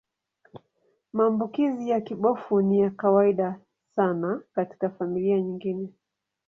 [1.13, 3.59] Maambukizi ya kibofu ni ya kawaida
[3.95, 5.89] sana katika familia nyingine.